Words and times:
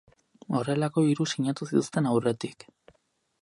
Horrelako 0.59 1.03
hiru 1.09 1.27
sinatu 1.33 1.67
zituzten 1.73 2.09
aurretik. 2.13 2.67